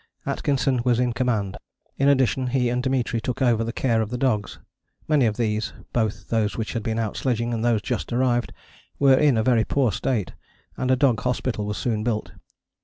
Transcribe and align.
Atkinson 0.25 0.81
was 0.83 0.99
in 0.99 1.13
command: 1.13 1.57
in 1.95 2.07
addition, 2.09 2.47
he 2.47 2.69
and 2.69 2.81
Dimitri 2.81 3.21
took 3.21 3.39
over 3.39 3.63
the 3.63 3.71
care 3.71 4.01
of 4.01 4.09
the 4.09 4.17
dogs. 4.17 4.57
Many 5.07 5.27
of 5.27 5.37
these, 5.37 5.73
both 5.93 6.29
those 6.29 6.57
which 6.57 6.73
had 6.73 6.81
been 6.81 6.97
out 6.97 7.15
sledging 7.15 7.53
and 7.53 7.63
those 7.63 7.83
just 7.83 8.11
arrived, 8.11 8.51
were 8.97 9.13
in 9.13 9.37
a 9.37 9.43
very 9.43 9.63
poor 9.63 9.91
state, 9.91 10.33
and 10.75 10.89
a 10.89 10.95
dog 10.95 11.19
hospital 11.21 11.67
was 11.67 11.77
soon 11.77 12.03
built. 12.03 12.31